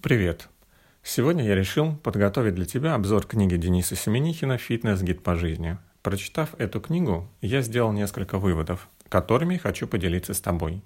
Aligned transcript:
Привет! 0.00 0.48
Сегодня 1.02 1.44
я 1.44 1.56
решил 1.56 1.96
подготовить 1.96 2.54
для 2.54 2.66
тебя 2.66 2.94
обзор 2.94 3.26
книги 3.26 3.56
Дениса 3.56 3.96
Семенихина 3.96 4.56
«Фитнес-гид 4.56 5.24
по 5.24 5.34
жизни». 5.34 5.76
Прочитав 6.02 6.50
эту 6.58 6.80
книгу, 6.80 7.28
я 7.40 7.62
сделал 7.62 7.90
несколько 7.90 8.38
выводов, 8.38 8.88
которыми 9.08 9.56
хочу 9.56 9.88
поделиться 9.88 10.34
с 10.34 10.40
тобой. 10.40 10.82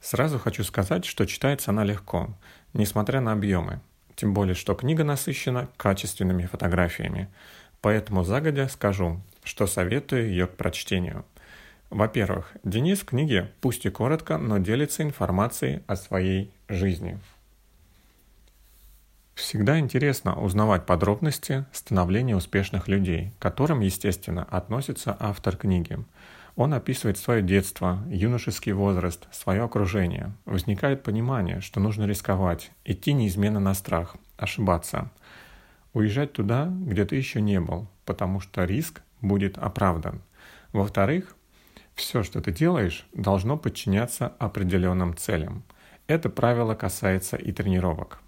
Сразу 0.00 0.38
хочу 0.38 0.62
сказать, 0.62 1.04
что 1.06 1.26
читается 1.26 1.72
она 1.72 1.82
легко, 1.82 2.36
несмотря 2.72 3.20
на 3.20 3.32
объемы. 3.32 3.80
Тем 4.14 4.32
более, 4.32 4.54
что 4.54 4.76
книга 4.76 5.02
насыщена 5.02 5.68
качественными 5.76 6.46
фотографиями. 6.46 7.28
Поэтому 7.80 8.22
загодя 8.22 8.68
скажу, 8.68 9.20
что 9.42 9.66
советую 9.66 10.28
ее 10.28 10.46
к 10.46 10.54
прочтению. 10.54 11.24
Во-первых, 11.90 12.52
Денис 12.62 13.00
в 13.00 13.06
книге, 13.06 13.50
пусть 13.60 13.86
и 13.86 13.90
коротко, 13.90 14.38
но 14.38 14.58
делится 14.58 15.02
информацией 15.02 15.80
о 15.88 15.96
своей 15.96 16.52
жизни– 16.68 17.18
Всегда 19.46 19.78
интересно 19.78 20.34
узнавать 20.42 20.86
подробности 20.86 21.66
становления 21.70 22.34
успешных 22.34 22.88
людей, 22.88 23.32
к 23.38 23.42
которым, 23.42 23.78
естественно, 23.78 24.42
относится 24.42 25.16
автор 25.20 25.56
книги. 25.56 25.98
Он 26.56 26.74
описывает 26.74 27.16
свое 27.16 27.42
детство, 27.42 28.02
юношеский 28.08 28.72
возраст, 28.72 29.28
свое 29.32 29.62
окружение. 29.62 30.32
Возникает 30.46 31.04
понимание, 31.04 31.60
что 31.60 31.78
нужно 31.78 32.06
рисковать, 32.06 32.72
идти 32.84 33.12
неизменно 33.12 33.60
на 33.60 33.74
страх, 33.74 34.16
ошибаться. 34.36 35.12
Уезжать 35.92 36.32
туда, 36.32 36.66
где 36.68 37.04
ты 37.04 37.14
еще 37.14 37.40
не 37.40 37.60
был, 37.60 37.86
потому 38.04 38.40
что 38.40 38.64
риск 38.64 39.00
будет 39.20 39.58
оправдан. 39.58 40.22
Во-вторых, 40.72 41.36
все, 41.94 42.24
что 42.24 42.40
ты 42.40 42.50
делаешь, 42.50 43.06
должно 43.14 43.56
подчиняться 43.56 44.26
определенным 44.40 45.16
целям. 45.16 45.62
Это 46.08 46.30
правило 46.30 46.74
касается 46.74 47.36
и 47.36 47.52
тренировок. 47.52 48.18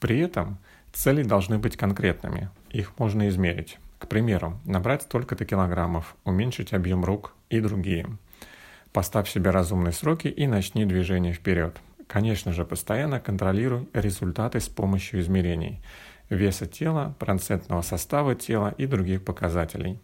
При 0.00 0.18
этом 0.18 0.58
цели 0.92 1.22
должны 1.22 1.58
быть 1.58 1.76
конкретными, 1.76 2.50
их 2.70 2.98
можно 2.98 3.28
измерить. 3.28 3.78
К 3.98 4.08
примеру, 4.08 4.60
набрать 4.64 5.02
столько-то 5.02 5.44
килограммов, 5.44 6.16
уменьшить 6.24 6.72
объем 6.72 7.04
рук 7.04 7.34
и 7.48 7.60
другие. 7.60 8.06
Поставь 8.92 9.28
себе 9.28 9.50
разумные 9.50 9.92
сроки 9.92 10.28
и 10.28 10.46
начни 10.46 10.84
движение 10.84 11.32
вперед. 11.32 11.78
Конечно 12.06 12.52
же, 12.52 12.64
постоянно 12.64 13.20
контролируй 13.20 13.88
результаты 13.92 14.60
с 14.60 14.68
помощью 14.68 15.20
измерений 15.20 15.80
веса 16.30 16.66
тела, 16.66 17.14
процентного 17.18 17.82
состава 17.82 18.34
тела 18.34 18.74
и 18.76 18.86
других 18.86 19.24
показателей. 19.24 20.00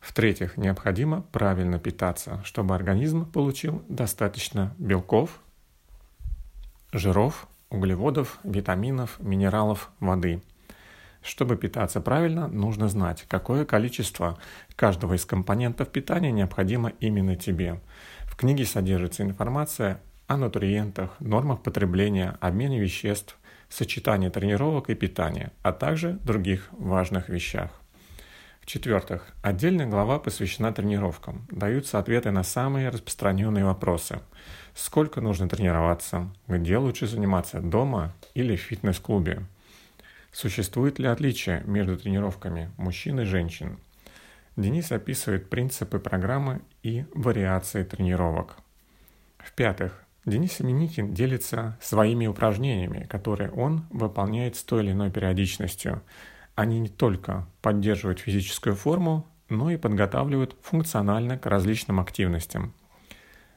В-третьих, 0.00 0.56
необходимо 0.56 1.22
правильно 1.30 1.78
питаться, 1.78 2.42
чтобы 2.44 2.74
организм 2.74 3.30
получил 3.30 3.84
достаточно 3.88 4.74
белков, 4.78 5.40
жиров, 6.92 7.46
углеводов, 7.72 8.38
витаминов, 8.44 9.18
минералов, 9.18 9.90
воды. 9.98 10.42
Чтобы 11.22 11.56
питаться 11.56 12.00
правильно, 12.00 12.48
нужно 12.48 12.88
знать, 12.88 13.24
какое 13.28 13.64
количество 13.64 14.38
каждого 14.76 15.14
из 15.14 15.24
компонентов 15.24 15.88
питания 15.88 16.32
необходимо 16.32 16.90
именно 17.00 17.36
тебе. 17.36 17.80
В 18.24 18.36
книге 18.36 18.64
содержится 18.64 19.22
информация 19.22 20.00
о 20.26 20.36
нутриентах, 20.36 21.10
нормах 21.20 21.62
потребления, 21.62 22.36
обмене 22.40 22.80
веществ, 22.80 23.38
сочетании 23.68 24.28
тренировок 24.28 24.90
и 24.90 24.94
питания, 24.94 25.52
а 25.62 25.72
также 25.72 26.12
других 26.24 26.68
важных 26.72 27.28
вещах. 27.28 27.81
В-четвертых, 28.62 29.26
отдельная 29.42 29.86
глава 29.86 30.20
посвящена 30.20 30.72
тренировкам. 30.72 31.44
Даются 31.50 31.98
ответы 31.98 32.30
на 32.30 32.44
самые 32.44 32.90
распространенные 32.90 33.64
вопросы. 33.64 34.20
Сколько 34.72 35.20
нужно 35.20 35.48
тренироваться? 35.48 36.30
Где 36.46 36.76
лучше 36.78 37.08
заниматься? 37.08 37.60
Дома 37.60 38.14
или 38.34 38.54
в 38.54 38.60
фитнес-клубе? 38.60 39.42
Существует 40.30 41.00
ли 41.00 41.08
отличие 41.08 41.64
между 41.64 41.98
тренировками 41.98 42.70
мужчин 42.76 43.20
и 43.20 43.24
женщин? 43.24 43.78
Денис 44.56 44.92
описывает 44.92 45.50
принципы 45.50 45.98
программы 45.98 46.60
и 46.84 47.04
вариации 47.14 47.82
тренировок. 47.82 48.58
В-пятых, 49.38 50.04
Денис 50.24 50.52
Семеникин 50.52 51.12
делится 51.12 51.76
своими 51.80 52.28
упражнениями, 52.28 53.08
которые 53.10 53.50
он 53.50 53.86
выполняет 53.90 54.54
с 54.54 54.62
той 54.62 54.84
или 54.84 54.92
иной 54.92 55.10
периодичностью– 55.10 56.00
они 56.54 56.80
не 56.80 56.88
только 56.88 57.46
поддерживают 57.62 58.20
физическую 58.20 58.76
форму, 58.76 59.26
но 59.48 59.70
и 59.70 59.76
подготавливают 59.76 60.56
функционально 60.62 61.38
к 61.38 61.46
различным 61.46 62.00
активностям. 62.00 62.74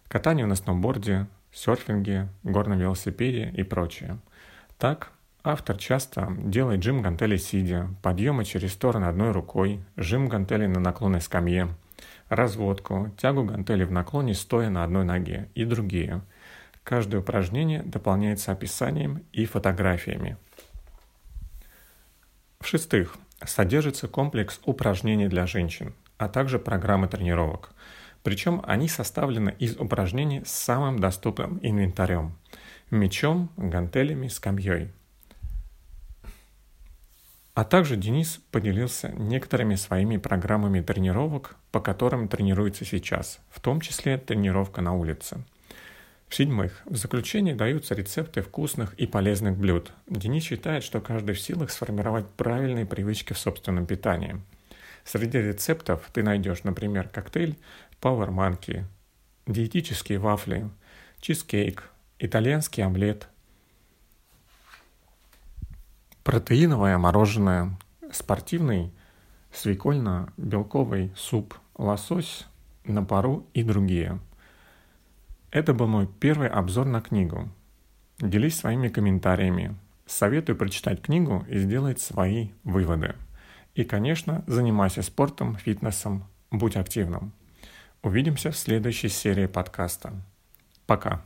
Катанию 0.08 0.48
на 0.48 0.56
сноуборде, 0.56 1.28
серфинге, 1.52 2.30
горном 2.44 2.80
велосипеде 2.80 3.52
и 3.56 3.64
прочее. 3.64 4.20
Так, 4.78 5.12
автор 5.44 5.78
часто 5.78 6.34
делает 6.38 6.84
жим 6.84 7.02
гантелей 7.02 7.38
сидя, 7.38 7.90
подъемы 8.02 8.46
через 8.46 8.74
стороны 8.74 9.06
одной 9.06 9.32
рукой, 9.32 9.80
жим 9.96 10.28
гантелей 10.28 10.68
на 10.68 10.80
наклонной 10.80 11.22
скамье, 11.22 11.70
разводку, 12.30 13.12
тягу 13.18 13.44
гантелей 13.44 13.86
в 13.86 13.92
наклоне 13.92 14.34
стоя 14.34 14.70
на 14.70 14.84
одной 14.84 15.06
ноге 15.06 15.50
и 15.56 15.66
другие. 15.66 16.22
Каждое 16.84 17.22
упражнение 17.22 17.82
дополняется 17.84 18.52
описанием 18.52 19.24
и 19.32 19.46
фотографиями– 19.46 20.38
в-шестых, 22.66 23.16
содержится 23.46 24.08
комплекс 24.08 24.60
упражнений 24.66 25.28
для 25.28 25.46
женщин, 25.46 25.94
а 26.18 26.28
также 26.28 26.58
программы 26.58 27.08
тренировок. 27.08 27.72
Причем 28.24 28.64
они 28.66 28.88
составлены 28.88 29.56
из 29.60 29.78
упражнений 29.78 30.42
с 30.44 30.52
самым 30.52 30.98
доступным 30.98 31.60
инвентарем– 31.62 32.36
мечом, 32.90 33.52
гантелями, 33.56 34.30
скамьей. 34.30 34.92
А 37.54 37.64
также 37.64 37.98
Денис 37.98 38.42
поделился 38.50 39.10
некоторыми 39.10 39.76
своими 39.76 40.18
программами 40.18 40.82
тренировок, 40.82 41.58
по 41.72 41.80
которым 41.80 42.28
тренируется 42.28 42.84
сейчас, 42.84 43.40
в 43.52 43.60
том 43.62 43.80
числе 43.80 44.18
тренировка 44.18 44.82
на 44.82 44.94
улице– 44.96 45.46
в-седьмых, 46.28 46.82
в 46.86 46.96
заключении 46.96 47.54
даются 47.54 47.94
рецепты 47.96 48.42
вкусных 48.42 48.94
и 48.96 49.06
полезных 49.06 49.58
блюд. 49.58 49.92
Денис 50.08 50.44
считает, 50.44 50.84
что 50.84 51.00
каждый 51.00 51.36
в 51.36 51.40
силах 51.40 51.72
сформировать 51.72 52.28
правильные 52.32 52.86
привычки 52.86 53.34
в 53.34 53.38
собственном 53.38 53.86
питании. 53.86 54.42
Среди 55.04 55.38
рецептов 55.38 56.10
ты 56.14 56.24
найдешь, 56.24 56.64
например, 56.64 57.08
коктейль 57.10 57.58
Power 58.02 58.30
Monkey, 58.30 58.86
диетические 59.46 60.18
вафли, 60.18 60.68
чизкейк, 61.22 61.90
итальянский 62.18 62.84
омлет, 62.84 63.28
протеиновое 66.24 66.98
мороженое, 66.98 67.78
спортивный 68.12 68.92
свекольно-белковый 69.54 71.14
суп, 71.16 71.54
лосось 71.78 72.48
на 72.84 73.04
пару 73.06 73.46
и 73.54 73.62
другие– 73.62 74.20
это 75.56 75.74
был 75.74 75.88
мой 75.88 76.06
первый 76.06 76.50
обзор 76.50 76.86
на 76.86 77.00
книгу. 77.00 77.50
Делись 78.20 78.58
своими 78.58 78.90
комментариями. 78.90 79.74
Советую 80.06 80.58
прочитать 80.58 81.02
книгу 81.02 81.46
и 81.48 81.58
сделать 81.60 82.02
свои 82.02 82.50
выводы. 82.66 83.16
И, 83.74 83.86
конечно, 83.86 84.44
занимайся 84.48 85.02
спортом, 85.02 85.56
фитнесом, 85.56 86.26
будь 86.52 86.76
активным. 86.76 87.32
Увидимся 88.04 88.52
в 88.52 88.58
следующей 88.58 89.08
серии 89.08 89.46
подкаста. 89.46 90.22
Пока. 90.88 91.24